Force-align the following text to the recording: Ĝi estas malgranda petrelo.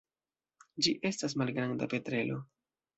Ĝi 0.87 0.95
estas 1.11 1.39
malgranda 1.43 1.93
petrelo. 1.95 2.45